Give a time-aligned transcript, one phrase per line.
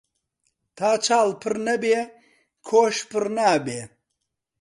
[0.77, 1.99] تا چاڵ پڕ نەبێ
[2.67, 3.81] کۆش پڕ نابێ